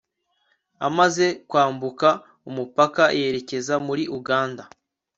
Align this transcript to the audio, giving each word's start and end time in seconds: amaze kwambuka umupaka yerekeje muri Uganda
amaze 0.87 1.25
kwambuka 1.49 2.09
umupaka 2.49 3.03
yerekeje 3.19 3.75
muri 3.87 4.03
Uganda 4.17 4.63